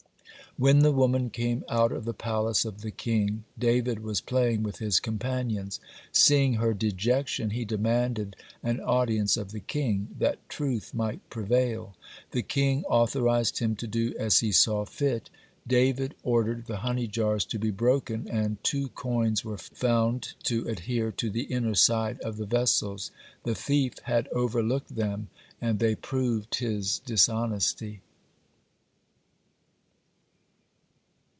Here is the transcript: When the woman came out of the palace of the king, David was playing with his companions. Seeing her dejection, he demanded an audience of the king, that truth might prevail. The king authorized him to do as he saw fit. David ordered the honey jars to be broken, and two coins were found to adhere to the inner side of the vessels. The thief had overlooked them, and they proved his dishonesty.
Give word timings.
When 0.57 0.79
the 0.79 0.91
woman 0.91 1.29
came 1.29 1.63
out 1.69 1.93
of 1.93 2.03
the 2.03 2.13
palace 2.13 2.65
of 2.65 2.81
the 2.81 2.91
king, 2.91 3.45
David 3.57 3.99
was 4.03 4.19
playing 4.19 4.63
with 4.63 4.79
his 4.79 4.99
companions. 4.99 5.79
Seeing 6.11 6.55
her 6.55 6.73
dejection, 6.73 7.51
he 7.51 7.63
demanded 7.63 8.35
an 8.61 8.81
audience 8.81 9.37
of 9.37 9.53
the 9.53 9.61
king, 9.61 10.09
that 10.19 10.39
truth 10.49 10.93
might 10.93 11.27
prevail. 11.29 11.95
The 12.31 12.41
king 12.41 12.83
authorized 12.89 13.59
him 13.59 13.77
to 13.77 13.87
do 13.87 14.13
as 14.19 14.39
he 14.39 14.51
saw 14.51 14.83
fit. 14.83 15.29
David 15.65 16.15
ordered 16.21 16.65
the 16.65 16.77
honey 16.79 17.07
jars 17.07 17.45
to 17.45 17.57
be 17.57 17.71
broken, 17.71 18.27
and 18.27 18.61
two 18.61 18.89
coins 18.89 19.45
were 19.45 19.57
found 19.57 20.33
to 20.43 20.67
adhere 20.67 21.13
to 21.13 21.29
the 21.29 21.43
inner 21.43 21.75
side 21.75 22.19
of 22.19 22.35
the 22.35 22.45
vessels. 22.45 23.09
The 23.45 23.55
thief 23.55 23.93
had 24.03 24.27
overlooked 24.27 24.95
them, 24.97 25.29
and 25.61 25.79
they 25.79 25.95
proved 25.95 26.55
his 26.55 26.99
dishonesty. 26.99 28.01